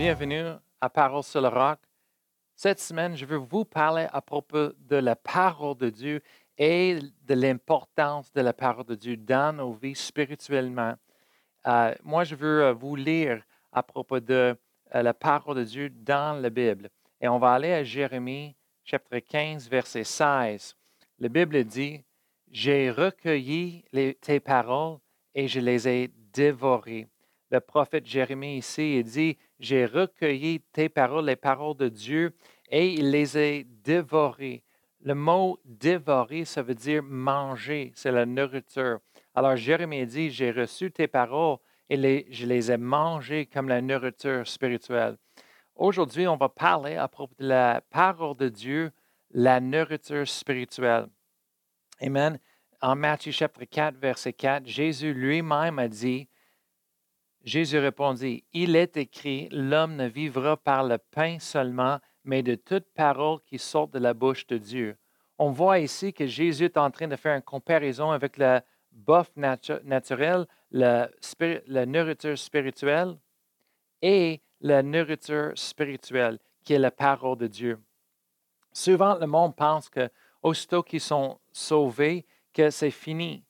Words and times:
bienvenue 0.00 0.52
à 0.80 0.88
Parole 0.88 1.22
sur 1.22 1.42
le 1.42 1.48
roc. 1.48 1.78
Cette 2.56 2.80
semaine, 2.80 3.14
je 3.14 3.26
veux 3.26 3.36
vous 3.36 3.66
parler 3.66 4.06
à 4.10 4.22
propos 4.22 4.72
de 4.78 4.96
la 4.96 5.14
parole 5.14 5.76
de 5.76 5.90
Dieu 5.90 6.22
et 6.56 6.98
de 7.26 7.34
l'importance 7.34 8.32
de 8.32 8.40
la 8.40 8.54
parole 8.54 8.86
de 8.86 8.94
Dieu 8.94 9.18
dans 9.18 9.54
nos 9.54 9.74
vies 9.74 9.94
spirituellement. 9.94 10.94
Euh, 11.66 11.94
moi, 12.02 12.24
je 12.24 12.34
veux 12.34 12.62
euh, 12.62 12.72
vous 12.72 12.96
lire 12.96 13.42
à 13.72 13.82
propos 13.82 14.20
de 14.20 14.56
euh, 14.94 15.02
la 15.02 15.12
parole 15.12 15.58
de 15.58 15.64
Dieu 15.64 15.90
dans 15.90 16.40
la 16.40 16.48
Bible. 16.48 16.88
Et 17.20 17.28
on 17.28 17.38
va 17.38 17.52
aller 17.52 17.74
à 17.74 17.84
Jérémie 17.84 18.56
chapitre 18.82 19.18
15, 19.18 19.68
verset 19.68 20.04
16. 20.04 20.76
La 21.18 21.28
Bible 21.28 21.62
dit, 21.64 22.02
J'ai 22.50 22.90
recueilli 22.90 23.84
tes 24.22 24.40
paroles 24.40 24.96
et 25.34 25.46
je 25.46 25.60
les 25.60 25.86
ai 25.86 26.10
dévorées. 26.32 27.06
Le 27.50 27.60
prophète 27.60 28.06
Jérémie 28.06 28.56
ici 28.56 29.04
dit, 29.04 29.36
J'ai 29.60 29.84
recueilli 29.84 30.60
tes 30.72 30.88
paroles, 30.88 31.26
les 31.26 31.36
paroles 31.36 31.76
de 31.76 31.88
Dieu, 31.88 32.34
et 32.70 32.94
il 32.94 33.10
les 33.10 33.36
a 33.36 33.62
dévorées. 33.84 34.64
Le 35.02 35.14
mot 35.14 35.60
dévorer, 35.64 36.44
ça 36.44 36.62
veut 36.62 36.74
dire 36.74 37.02
manger, 37.02 37.92
c'est 37.94 38.10
la 38.10 38.24
nourriture. 38.24 39.00
Alors 39.34 39.56
Jérémie 39.56 40.06
dit, 40.06 40.30
J'ai 40.30 40.50
reçu 40.50 40.90
tes 40.90 41.08
paroles 41.08 41.58
et 41.90 42.26
je 42.30 42.46
les 42.46 42.72
ai 42.72 42.78
mangées 42.78 43.46
comme 43.46 43.68
la 43.68 43.82
nourriture 43.82 44.46
spirituelle. 44.46 45.16
Aujourd'hui, 45.74 46.26
on 46.26 46.36
va 46.36 46.48
parler 46.48 46.96
à 46.96 47.08
propos 47.08 47.34
de 47.38 47.48
la 47.48 47.82
parole 47.90 48.36
de 48.36 48.48
Dieu, 48.48 48.92
la 49.30 49.60
nourriture 49.60 50.26
spirituelle. 50.26 51.06
Amen. 52.00 52.38
En 52.80 52.96
Matthieu 52.96 53.32
chapitre 53.32 53.66
4, 53.70 53.96
verset 53.96 54.32
4, 54.32 54.66
Jésus 54.66 55.12
lui-même 55.12 55.78
a 55.78 55.88
dit, 55.88 56.28
Jésus 57.44 57.78
répondit, 57.78 58.44
Il 58.52 58.76
est 58.76 58.96
écrit, 58.96 59.48
l'homme 59.50 59.96
ne 59.96 60.06
vivra 60.06 60.56
par 60.56 60.84
le 60.84 60.98
pain 60.98 61.38
seulement, 61.38 61.98
mais 62.24 62.42
de 62.42 62.54
toute 62.54 62.86
parole 62.94 63.40
qui 63.46 63.58
sort 63.58 63.88
de 63.88 63.98
la 63.98 64.14
bouche 64.14 64.46
de 64.46 64.58
Dieu. 64.58 64.96
On 65.38 65.50
voit 65.50 65.78
ici 65.78 66.12
que 66.12 66.26
Jésus 66.26 66.66
est 66.66 66.76
en 66.76 66.90
train 66.90 67.08
de 67.08 67.16
faire 67.16 67.34
une 67.34 67.42
comparaison 67.42 68.10
avec 68.10 68.36
la 68.36 68.62
bouffe 68.92 69.34
naturelle, 69.36 70.46
la, 70.70 71.08
la 71.66 71.86
nourriture 71.86 72.38
spirituelle 72.38 73.16
et 74.02 74.42
la 74.60 74.82
nourriture 74.82 75.52
spirituelle, 75.54 76.38
qui 76.62 76.74
est 76.74 76.78
la 76.78 76.90
parole 76.90 77.38
de 77.38 77.46
Dieu. 77.46 77.78
Souvent, 78.72 79.14
le 79.14 79.26
monde 79.26 79.56
pense 79.56 79.88
que, 79.88 80.10
aussitôt 80.42 80.82
qu'ils 80.82 81.00
sont 81.00 81.40
sauvés, 81.52 82.26
que 82.52 82.70
c'est 82.70 82.90
fini. 82.90 83.42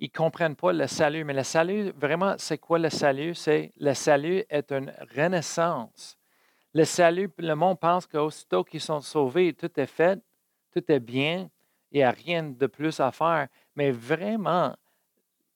Ils 0.00 0.10
ne 0.12 0.16
comprennent 0.18 0.56
pas 0.56 0.72
le 0.72 0.86
salut. 0.86 1.24
Mais 1.24 1.34
le 1.34 1.42
salut, 1.42 1.92
vraiment, 1.96 2.34
c'est 2.38 2.58
quoi 2.58 2.78
le 2.78 2.90
salut? 2.90 3.34
C'est 3.34 3.72
le 3.78 3.94
salut 3.94 4.44
est 4.48 4.72
une 4.72 4.92
renaissance. 5.16 6.18
Le 6.72 6.84
salut, 6.84 7.30
le 7.38 7.54
monde 7.54 7.78
pense 7.78 8.06
qu'aussitôt 8.06 8.64
qu'ils 8.64 8.80
sont 8.80 9.00
sauvés, 9.00 9.52
tout 9.52 9.70
est 9.78 9.86
fait, 9.86 10.18
tout 10.72 10.82
est 10.90 11.00
bien, 11.00 11.48
il 11.92 11.98
n'y 11.98 12.02
a 12.02 12.10
rien 12.10 12.42
de 12.42 12.66
plus 12.66 12.98
à 12.98 13.12
faire. 13.12 13.46
Mais 13.76 13.92
vraiment, 13.92 14.74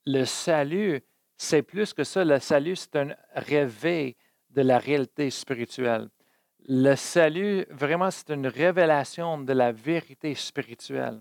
le 0.06 0.24
salut, 0.24 1.02
c'est 1.36 1.62
plus 1.62 1.92
que 1.92 2.04
ça. 2.04 2.24
Le 2.24 2.38
salut, 2.38 2.76
c'est 2.76 2.94
un 2.96 3.14
réveil 3.34 4.14
de 4.50 4.62
la 4.62 4.78
réalité 4.78 5.28
spirituelle. 5.30 6.08
Le 6.68 6.94
salut, 6.94 7.66
vraiment, 7.70 8.10
c'est 8.10 8.30
une 8.30 8.46
révélation 8.46 9.38
de 9.38 9.52
la 9.52 9.72
vérité 9.72 10.34
spirituelle. 10.34 11.20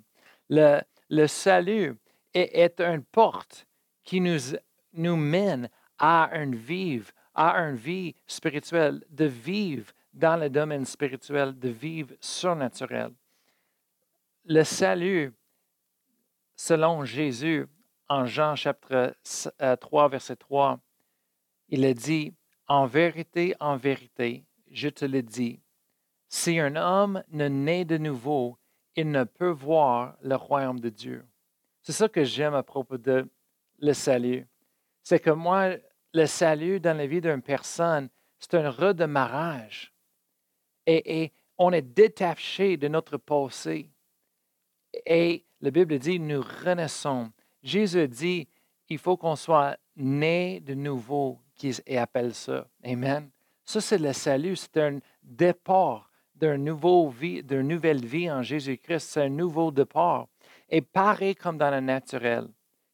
Le, 0.50 0.82
le 1.10 1.26
salut 1.28 1.98
est, 2.38 2.80
une 2.82 3.04
porte 3.04 3.68
qui 4.04 4.22
nous, 4.22 5.16
mène 5.16 5.70
à 5.98 6.24
à 6.24 7.60
une 7.60 7.76
vie 7.76 8.16
spirituelle, 8.26 9.04
de 9.10 9.26
vivre 9.26 9.92
dans 10.11 10.38
le 10.38 10.50
domaine 10.50 10.86
spirituel, 10.86 11.58
de 11.58 11.70
vivre 11.70 12.16
surnaturel. 12.20 13.11
Le 14.45 14.64
salut, 14.64 15.32
selon 16.56 17.06
Jésus, 17.06 17.67
en 18.10 18.26
Jean 18.26 18.56
chapitre 18.56 19.16
3, 19.80 20.06
euh, 20.06 20.08
verset 20.08 20.36
3, 20.36 20.80
il 21.70 21.86
a 21.86 21.94
dit, 21.94 22.34
en 22.67 22.88
vérité, 22.88 23.54
en 23.60 23.78
vérité, 23.78 24.45
je 24.72 24.90
te 24.90 25.06
le 25.06 25.22
dis, 25.22 25.61
si 26.30 26.60
un 26.60 26.76
homme 26.76 27.23
ne 27.30 27.48
naît 27.48 27.86
de 27.86 27.98
nouveau, 27.98 28.58
il 28.95 29.11
ne 29.11 29.23
peut 29.23 29.50
voir 29.50 30.17
le 30.22 30.36
royaume 30.36 30.80
de 30.80 30.90
Dieu. 30.90 31.23
C'est 31.87 31.93
ça 31.93 32.09
que 32.09 32.25
j'aime 32.25 32.53
à 32.53 32.64
propos 32.64 32.98
de 32.98 33.25
le 33.80 33.93
salut. 33.93 34.45
C'est 35.03 35.21
que 35.21 35.30
moi, 35.30 35.70
le 36.14 36.25
salut 36.25 36.81
dans 36.81 36.98
la 36.98 37.08
vie 37.08 37.21
d'une 37.21 37.42
personne, 37.42 38.09
c'est 38.39 38.55
un 38.55 38.70
redémarrage. 38.70 39.93
Et, 40.86 41.31
on 41.58 41.71
est 41.71 41.81
détaché 41.81 42.75
de 42.75 42.89
notre 42.89 43.15
passé. 43.15 43.89
Et 45.05 45.45
la 45.61 45.71
Bible 45.71 45.98
dit, 45.98 46.20
nous 46.20 46.42
renaissons. 46.42 47.31
Jésus 47.64 48.09
dit, 48.09 48.49
il 48.89 48.98
faut 48.98 49.15
qu'on 49.15 49.37
soit 49.37 49.77
né 49.95 50.59
de 50.59 50.73
nouveau 50.73 51.39
qui 51.55 51.73
appelle 51.95 52.33
ça. 52.33 52.67
Amen. 52.83 53.30
Ça, 53.64 53.80
c'est 53.80 53.98
le 53.98 54.11
salut. 54.11 54.58
C'est 54.58 54.75
un 54.75 54.99
départ 55.23 56.11
d'une 56.36 56.65
nouvelle 56.65 58.05
vie 58.05 58.30
en 58.30 58.43
Jésus-Christ. 58.43 59.08
C'est 59.08 59.21
un 59.21 59.30
nouveau 59.30 59.71
départ. 59.71 60.27
Et 60.70 60.82
pareil 60.82 61.36
comme 61.36 61.58
dans 61.58 61.72
le 61.72 61.80
naturel. 61.80 62.48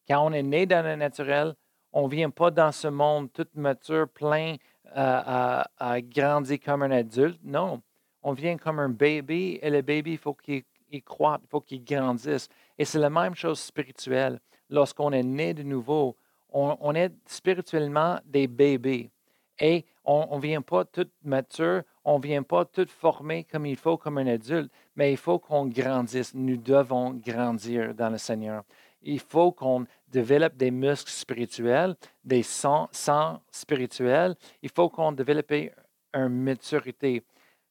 Quand 0.08 0.26
on 0.26 0.32
est 0.32 0.42
né 0.42 0.66
dans 0.66 0.84
le 0.84 0.96
naturel, 0.96 1.54
on 1.92 2.04
ne 2.04 2.10
vient 2.10 2.30
pas 2.30 2.50
dans 2.50 2.72
ce 2.72 2.88
monde 2.88 3.32
tout 3.32 3.46
mature, 3.54 4.08
plein, 4.08 4.56
euh, 4.96 5.62
à, 5.78 6.00
grandir 6.02 6.58
comme 6.60 6.82
un 6.82 6.90
adulte. 6.90 7.40
Non. 7.42 7.82
On 8.22 8.32
vient 8.32 8.56
comme 8.56 8.78
un 8.78 8.88
bébé 8.88 9.58
et 9.62 9.70
le 9.70 9.82
bébé, 9.82 10.12
il 10.12 10.18
faut 10.18 10.34
qu'il 10.34 10.64
croît, 11.04 11.40
il 11.42 11.48
faut 11.48 11.60
qu'il 11.60 11.84
grandisse. 11.84 12.48
Et 12.78 12.84
c'est 12.84 12.98
la 12.98 13.10
même 13.10 13.34
chose 13.34 13.60
spirituelle. 13.60 14.40
Lorsqu'on 14.70 15.12
est 15.12 15.22
né 15.22 15.52
de 15.54 15.62
nouveau, 15.62 16.16
on, 16.50 16.94
est 16.94 17.12
spirituellement 17.26 18.20
des 18.24 18.46
bébés. 18.46 19.10
Et 19.58 19.84
on 20.04 20.36
ne 20.36 20.40
vient 20.40 20.62
pas 20.62 20.84
tout 20.84 21.08
mature, 21.22 21.82
on 22.04 22.18
ne 22.18 22.22
vient 22.22 22.42
pas 22.42 22.64
tout 22.64 22.86
formé 22.88 23.44
comme 23.44 23.66
il 23.66 23.76
faut, 23.76 23.96
comme 23.96 24.18
un 24.18 24.26
adulte, 24.26 24.70
mais 24.96 25.12
il 25.12 25.16
faut 25.16 25.38
qu'on 25.38 25.66
grandisse. 25.66 26.34
Nous 26.34 26.56
devons 26.56 27.14
grandir 27.14 27.94
dans 27.94 28.10
le 28.10 28.18
Seigneur. 28.18 28.64
Il 29.02 29.20
faut 29.20 29.52
qu'on 29.52 29.86
développe 30.08 30.56
des 30.56 30.70
muscles 30.70 31.10
spirituels, 31.10 31.94
des 32.24 32.42
sens, 32.42 33.10
spirituels. 33.50 34.34
Il 34.62 34.70
faut 34.70 34.88
qu'on 34.88 35.12
développe 35.12 35.52
une 35.52 36.28
maturité. 36.28 37.22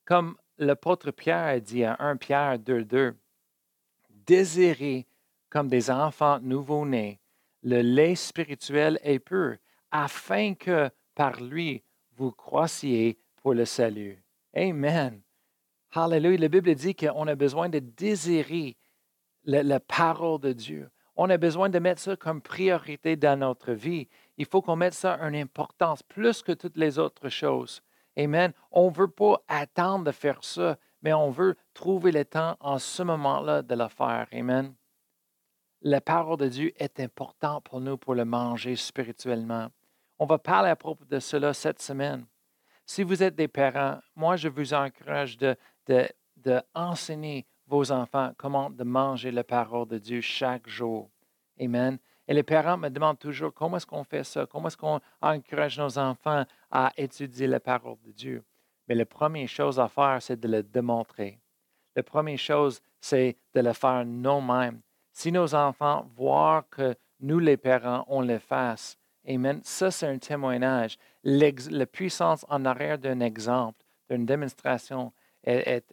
Comme 0.06 0.36
l'apôtre 0.58 1.12
Pierre 1.12 1.46
a 1.46 1.60
dit 1.60 1.84
à 1.84 1.96
1 2.00 2.18
Pierre 2.18 2.58
2.2, 2.58 3.14
désirez 4.10 5.08
comme 5.50 5.68
des 5.68 5.90
enfants 5.90 6.40
nouveau-nés 6.40 7.20
le 7.64 7.82
lait 7.82 8.16
spirituel 8.16 9.00
est 9.04 9.20
pur, 9.20 9.56
afin 9.92 10.54
que 10.54 10.90
par 11.16 11.42
lui 11.42 11.84
vous 12.16 12.31
croissiez 12.31 13.18
pour 13.41 13.53
le 13.53 13.66
salut. 13.66 14.24
Amen. 14.56 15.22
Hallelujah. 15.91 16.38
La 16.38 16.47
Bible 16.47 16.74
dit 16.75 16.96
qu'on 16.96 17.28
a 17.28 17.35
besoin 17.35 17.69
de 17.69 17.79
désirer 17.79 18.78
la, 19.44 19.79
parole 19.79 20.40
de 20.40 20.53
Dieu. 20.53 20.90
On 21.16 21.29
a 21.29 21.38
besoin 21.38 21.69
de 21.69 21.79
mettre 21.79 22.02
ça 22.02 22.16
comme 22.16 22.41
priorité 22.41 23.16
dans 23.16 23.38
notre 23.38 23.73
vie. 23.73 24.07
Il 24.38 24.46
faut 24.46 24.62
qu'on 24.62 24.75
mette 24.75 24.94
ça 24.94 25.19
en 25.22 25.34
importance 25.34 26.02
plus 26.03 26.41
que 26.41 26.52
toutes 26.52 26.78
les 26.78 26.97
autres 26.97 27.29
choses. 27.29 27.81
Amen. 28.18 28.53
On 28.72 28.90
ne 28.90 28.96
veut 28.96 29.09
pas 29.09 29.44
attendre 29.47 30.06
de 30.06 30.12
faire 30.12 30.44
ça, 30.44 30.78
mais 31.02 31.13
on 31.13 31.29
veut 31.29 31.56
trouver 31.73 32.12
le 32.12 32.25
temps 32.25 32.56
en 32.59 32.79
ce 32.79 33.03
moment-là 33.03 33.62
de 33.62 33.75
le 33.75 33.88
faire. 33.90 34.28
Amen 34.31 34.73
la 35.84 35.99
parole 35.99 36.38
de 36.38 36.47
Dieu 36.47 36.73
est 36.78 36.99
importante 36.99 37.66
pour 37.66 37.82
nous 37.82 37.97
pour 37.97 38.16
le 38.16 38.26
manger 38.26 38.76
spirituellement. 38.76 39.67
On 40.23 40.25
va 40.25 40.37
parler 40.37 40.70
à 40.70 40.78
propos 40.78 41.03
de 41.03 41.20
cela 41.20 41.53
cette 41.53 41.81
semaine. 41.81 42.25
Si 42.85 43.03
vous 43.03 43.22
êtes 43.22 43.35
des 43.35 43.49
parents, 43.49 43.99
moi, 44.16 44.37
je 44.37 44.47
vous 44.47 44.73
encourage 44.73 45.37
de, 45.37 45.53
de, 45.85 46.61
vos 47.67 47.91
enfants 47.91 48.31
comment 48.37 48.70
de 48.70 48.85
manger 48.85 49.31
la 49.31 49.43
parole 49.43 49.85
de 49.85 49.97
Dieu 49.97 50.22
chaque 50.22 50.66
jour. 50.66 51.09
Amen. 51.59 51.97
Et 52.25 52.34
les 52.34 52.43
parents 52.43 52.78
me 52.78 52.87
demandent 52.87 53.20
toujours 53.20 53.53
comment 53.53 53.75
est-ce 53.75 53.85
qu'on 53.85 54.05
fait 54.05 54.23
ça, 54.23 54.46
comment 54.46 54.70
est-ce 54.70 54.78
qu'on 54.78 55.02
encourage 55.22 55.78
nos 55.78 55.99
enfants 55.99 56.46
à 56.72 56.93
étudier 56.96 57.47
la 57.47 57.59
parole 57.59 57.97
de 58.05 58.14
Dieu? 58.14 58.46
Mais 58.87 58.96
la 58.96 59.05
première 59.05 59.49
chose 59.49 59.78
à 59.78 59.90
faire, 59.90 60.22
c'est 60.22 60.40
de 60.40 60.47
le 60.47 60.64
démontrer. 60.64 61.37
La 61.97 62.03
première 62.03 62.40
chose, 62.40 62.81
c'est 63.02 63.35
de 63.53 63.59
le 63.59 63.73
faire 63.73 64.05
nous-mêmes 64.05 64.79
si 65.11 65.34
nos 65.34 65.53
enfants 65.53 66.09
voient 66.16 66.66
que 66.72 66.96
nous, 67.19 67.40
les 67.40 67.58
parents, 67.58 68.05
on 68.08 68.22
le 68.22 68.40
fasse, 68.40 68.97
Amen, 69.28 69.61
ça 69.64 69.90
c'est 69.91 70.08
un 70.08 70.17
témoignage. 70.17 70.97
La 71.23 71.85
puissance 71.85 72.46
en 72.49 72.66
arrière 72.66 72.97
d'un 72.97 73.22
exemple, 73.22 73.84
d'une 74.09 74.25
démonstration 74.25 75.14
est, 75.43 75.84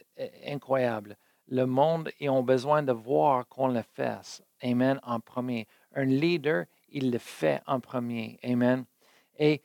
incroyable. 0.45 1.17
Le 1.47 1.65
monde 1.65 2.11
a 2.21 2.41
besoin 2.41 2.83
de 2.83 2.91
voir 2.91 3.47
qu'on 3.47 3.67
le 3.67 3.81
fasse. 3.81 4.41
Amen, 4.63 4.99
en 5.03 5.19
premier. 5.19 5.67
Un 5.95 6.05
leader, 6.05 6.65
il 6.89 7.11
le 7.11 7.17
fait 7.17 7.61
en 7.67 7.79
premier. 7.79 8.39
Amen. 8.43 8.85
Et 9.37 9.61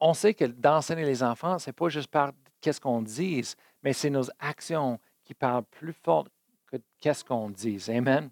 on 0.00 0.14
sait 0.14 0.34
que 0.34 0.44
d'enseigner 0.44 1.04
les 1.04 1.22
enfants, 1.22 1.58
ce 1.58 1.68
n'est 1.68 1.74
pas 1.74 1.88
juste 1.88 2.08
par 2.08 2.32
qu'est-ce 2.60 2.80
qu'on 2.80 3.02
dise, 3.02 3.56
mais 3.82 3.92
c'est 3.92 4.10
nos 4.10 4.24
actions 4.38 4.98
qui 5.24 5.34
parlent 5.34 5.64
plus 5.64 5.92
fort 5.92 6.26
que 6.66 6.76
qu'est-ce 7.00 7.24
qu'on 7.24 7.50
dit. 7.50 7.82
Amen. 7.88 8.30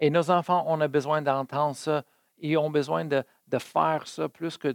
Et 0.00 0.10
nos 0.10 0.30
enfants, 0.30 0.64
on 0.66 0.80
a 0.80 0.88
besoin 0.88 1.22
d'entendre 1.22 1.76
ça. 1.76 2.04
Ils 2.38 2.56
ont 2.58 2.70
besoin 2.70 3.04
de, 3.04 3.24
faire 3.58 4.06
ça 4.06 4.28
plus 4.28 4.56
que 4.56 4.74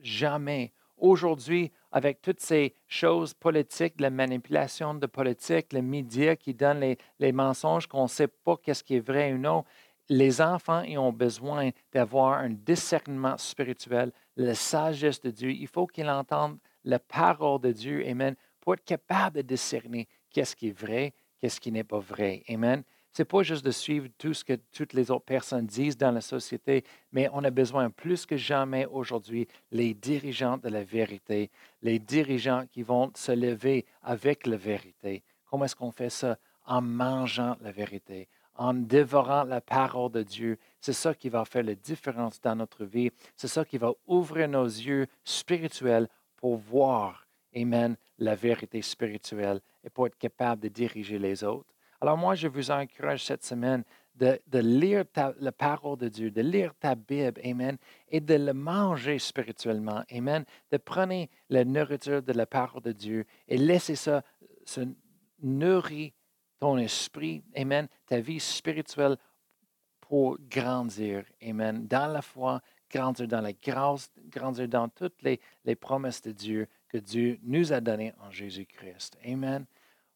jamais. 0.00 0.72
Aujourd'hui, 0.96 1.72
avec 1.90 2.22
toutes 2.22 2.40
ces 2.40 2.72
choses 2.86 3.34
politiques, 3.34 4.00
la 4.00 4.10
manipulation 4.10 4.94
de 4.94 5.06
politique, 5.06 5.72
les 5.72 5.82
médias 5.82 6.36
qui 6.36 6.54
donnent 6.54 6.80
les, 6.80 6.98
les 7.18 7.32
mensonges 7.32 7.86
qu'on 7.86 8.04
ne 8.04 8.08
sait 8.08 8.28
pas 8.28 8.56
qu'est-ce 8.56 8.84
qui 8.84 8.96
est 8.96 9.06
vrai 9.06 9.32
ou 9.32 9.38
non, 9.38 9.64
les 10.08 10.40
enfants 10.40 10.82
ils 10.82 10.98
ont 10.98 11.12
besoin 11.12 11.70
d'avoir 11.92 12.38
un 12.38 12.50
discernement 12.50 13.36
spirituel, 13.38 14.12
la 14.36 14.54
sagesse 14.54 15.20
de 15.20 15.30
Dieu. 15.30 15.50
Il 15.50 15.68
faut 15.68 15.86
qu'ils 15.86 16.08
entendent 16.08 16.58
la 16.84 16.98
parole 16.98 17.60
de 17.60 17.72
Dieu, 17.72 18.06
Amen, 18.06 18.36
pour 18.60 18.74
être 18.74 18.84
capable 18.84 19.36
de 19.36 19.42
discerner 19.42 20.08
qu'est-ce 20.30 20.54
qui 20.54 20.68
est 20.68 20.78
vrai, 20.78 21.12
qu'est-ce 21.38 21.60
qui 21.60 21.72
n'est 21.72 21.84
pas 21.84 21.98
vrai. 21.98 22.42
Amen. 22.48 22.82
N'est 23.18 23.24
pas 23.24 23.42
juste 23.42 23.64
de 23.64 23.70
suivre 23.70 24.08
tout 24.18 24.34
ce 24.34 24.44
que 24.44 24.54
toutes 24.72 24.92
les 24.92 25.10
autres 25.10 25.24
personnes 25.24 25.66
disent 25.66 25.96
dans 25.96 26.10
la 26.10 26.20
société, 26.20 26.84
mais 27.12 27.28
on 27.32 27.44
a 27.44 27.50
besoin 27.50 27.90
plus 27.90 28.26
que 28.26 28.36
jamais 28.36 28.86
aujourd'hui 28.86 29.46
les 29.70 29.94
dirigeants 29.94 30.58
de 30.58 30.68
la 30.68 30.82
vérité, 30.82 31.50
les 31.82 32.00
dirigeants 32.00 32.64
qui 32.72 32.82
vont 32.82 33.12
se 33.14 33.30
lever 33.30 33.86
avec 34.02 34.46
la 34.46 34.56
vérité. 34.56 35.22
Comment 35.48 35.66
est-ce 35.66 35.76
qu'on 35.76 35.92
fait 35.92 36.10
ça? 36.10 36.36
En 36.66 36.80
mangeant 36.80 37.56
la 37.60 37.70
vérité, 37.70 38.26
en 38.56 38.74
dévorant 38.74 39.44
la 39.44 39.60
parole 39.60 40.10
de 40.10 40.22
Dieu. 40.22 40.58
C'est 40.80 40.92
ça 40.92 41.14
qui 41.14 41.28
va 41.28 41.44
faire 41.44 41.62
la 41.62 41.74
différence 41.74 42.40
dans 42.40 42.56
notre 42.56 42.84
vie. 42.84 43.10
C'est 43.36 43.48
ça 43.48 43.64
qui 43.64 43.78
va 43.78 43.92
ouvrir 44.06 44.48
nos 44.48 44.64
yeux 44.64 45.06
spirituels 45.24 46.08
pour 46.36 46.56
voir, 46.56 47.26
Amen, 47.56 47.96
la 48.18 48.34
vérité 48.34 48.82
spirituelle 48.82 49.60
et 49.84 49.90
pour 49.90 50.06
être 50.06 50.18
capable 50.18 50.62
de 50.62 50.68
diriger 50.68 51.18
les 51.18 51.44
autres. 51.44 51.73
Alors 52.04 52.18
moi, 52.18 52.34
je 52.34 52.48
vous 52.48 52.70
encourage 52.70 53.24
cette 53.24 53.44
semaine 53.46 53.82
de, 54.14 54.38
lire 54.58 55.06
la 55.40 55.52
parole 55.52 55.96
de 55.96 56.08
Dieu, 56.08 56.30
de 56.30 56.42
lire 56.42 56.74
ta 56.78 56.94
Bible, 56.94 57.40
Amen, 57.42 57.78
et 58.10 58.20
de 58.20 58.34
le 58.34 58.52
manger 58.52 59.18
spirituellement, 59.18 60.04
Amen, 60.12 60.44
de 60.70 60.76
prendre 60.76 61.24
la 61.48 61.64
nourriture 61.64 62.22
de 62.22 62.34
la 62.34 62.44
parole 62.44 62.82
de 62.82 62.92
Dieu 62.92 63.24
et 63.48 63.56
laisser 63.56 63.96
ça 63.96 64.22
se 64.66 64.82
nourrir 65.40 66.10
ton 66.60 66.76
esprit, 66.76 67.42
Amen, 67.56 67.88
ta 68.04 68.20
vie 68.20 68.38
spirituelle 68.38 69.16
pour 70.02 70.36
grandir, 70.40 71.24
Amen, 71.42 71.86
dans 71.86 72.12
la 72.12 72.20
foi, 72.20 72.60
grandir 72.90 73.28
dans 73.28 73.40
la 73.40 73.54
grâce, 73.54 74.10
grandir 74.26 74.68
dans 74.68 74.90
toutes 74.90 75.22
les, 75.22 75.40
les 75.64 75.74
promesses 75.74 76.20
de 76.20 76.32
Dieu 76.32 76.68
que 76.86 76.98
Dieu 76.98 77.38
nous 77.44 77.72
a 77.72 77.80
données 77.80 78.12
en 78.20 78.30
Jésus-Christ. 78.30 79.16
Amen. 79.26 79.64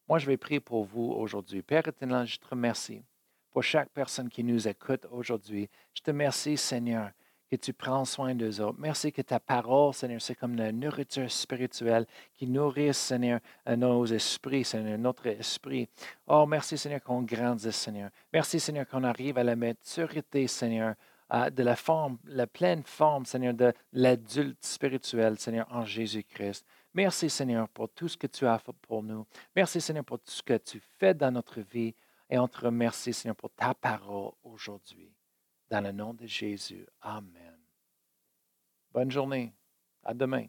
Moi, 0.09 0.17
je 0.17 0.25
vais 0.25 0.37
prier 0.37 0.59
pour 0.59 0.85
vous 0.85 1.11
aujourd'hui. 1.11 1.61
Père 1.61 1.87
éternel, 1.87 2.25
je 2.25 2.39
te 2.39 2.47
remercie 2.47 3.03
pour 3.51 3.61
chaque 3.61 3.89
personne 3.89 4.27
qui 4.27 4.43
nous 4.43 4.67
écoute 4.67 5.05
aujourd'hui. 5.11 5.69
Je 5.93 6.01
te 6.01 6.09
remercie, 6.09 6.57
Seigneur, 6.57 7.11
que 7.47 7.55
tu 7.55 7.73
prends 7.73 8.05
soin 8.05 8.33
d'eux 8.33 8.59
autres. 8.59 8.79
Merci 8.79 9.11
que 9.11 9.21
ta 9.21 9.39
parole, 9.39 9.93
Seigneur, 9.93 10.19
c'est 10.19 10.33
comme 10.33 10.55
la 10.55 10.71
nourriture 10.71 11.29
spirituelle 11.29 12.07
qui 12.33 12.47
nourrit, 12.47 12.91
Seigneur, 12.91 13.39
nos 13.77 14.03
esprits, 14.07 14.63
Seigneur, 14.63 14.97
notre 14.97 15.27
esprit. 15.27 15.87
Oh, 16.25 16.47
merci, 16.47 16.75
Seigneur, 16.75 17.03
qu'on 17.03 17.21
grandisse, 17.21 17.75
Seigneur. 17.75 18.09
Merci, 18.33 18.59
Seigneur, 18.59 18.87
qu'on 18.87 19.03
arrive 19.03 19.37
à 19.37 19.43
la 19.43 19.55
maturité, 19.55 20.47
Seigneur, 20.47 20.95
de 21.31 21.61
la 21.61 21.75
forme, 21.75 22.17
la 22.25 22.47
pleine 22.47 22.81
forme, 22.83 23.27
Seigneur, 23.27 23.53
de 23.53 23.71
l'adulte 23.93 24.65
spirituel, 24.65 25.37
Seigneur, 25.37 25.67
en 25.69 25.85
Jésus-Christ. 25.85 26.65
Merci, 26.93 27.29
Seigneur, 27.29 27.69
pour 27.69 27.89
tout 27.89 28.07
ce 28.07 28.17
que 28.17 28.27
tu 28.27 28.45
as 28.45 28.57
fait 28.59 28.73
pour 28.81 29.03
nous. 29.03 29.25
Merci, 29.55 29.79
Seigneur, 29.79 30.03
pour 30.03 30.19
tout 30.19 30.31
ce 30.31 30.43
que 30.43 30.57
tu 30.57 30.81
fais 30.97 31.13
dans 31.13 31.31
notre 31.31 31.61
vie. 31.61 31.95
Et 32.29 32.37
on 32.37 32.47
te 32.47 32.65
remercie, 32.65 33.13
Seigneur, 33.13 33.35
pour 33.35 33.51
ta 33.51 33.73
parole 33.73 34.31
aujourd'hui. 34.43 35.13
Dans 35.69 35.81
le 35.83 35.91
nom 35.91 36.13
de 36.13 36.25
Jésus. 36.25 36.87
Amen. 37.01 37.59
Bonne 38.91 39.11
journée. 39.11 39.53
À 40.03 40.13
demain. 40.13 40.47